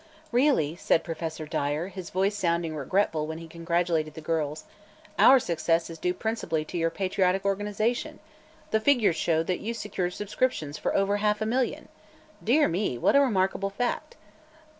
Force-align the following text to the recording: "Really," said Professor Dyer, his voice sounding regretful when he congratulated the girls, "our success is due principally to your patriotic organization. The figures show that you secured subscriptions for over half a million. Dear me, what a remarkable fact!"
"Really," 0.31 0.75
said 0.75 1.03
Professor 1.03 1.45
Dyer, 1.45 1.89
his 1.89 2.09
voice 2.09 2.35
sounding 2.35 2.75
regretful 2.75 3.27
when 3.27 3.37
he 3.37 3.47
congratulated 3.47 4.15
the 4.15 4.19
girls, 4.19 4.63
"our 5.19 5.39
success 5.39 5.91
is 5.91 5.99
due 5.99 6.15
principally 6.15 6.65
to 6.65 6.77
your 6.79 6.89
patriotic 6.89 7.45
organization. 7.45 8.17
The 8.71 8.79
figures 8.79 9.15
show 9.15 9.43
that 9.43 9.59
you 9.59 9.75
secured 9.75 10.13
subscriptions 10.13 10.79
for 10.79 10.95
over 10.95 11.17
half 11.17 11.39
a 11.39 11.45
million. 11.45 11.87
Dear 12.43 12.67
me, 12.67 12.97
what 12.97 13.15
a 13.15 13.21
remarkable 13.21 13.69
fact!" 13.69 14.15